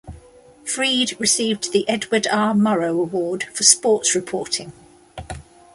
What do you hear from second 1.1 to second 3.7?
received the Edward R. Murrow Award for